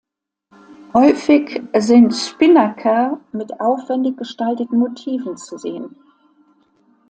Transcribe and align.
Häufig 0.95 1.61
sind 1.77 2.15
Spinnaker 2.15 3.19
mit 3.33 3.59
aufwendig 3.61 4.17
gestalteten 4.17 4.79
Motiven 4.79 5.37
zu 5.37 5.59
sehen. 5.59 5.95